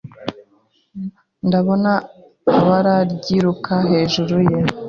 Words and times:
Ndabona 1.47 1.91
ibara 2.57 2.95
ryiruka 3.13 3.73
hejuru 3.91 4.35
ye 4.49 4.59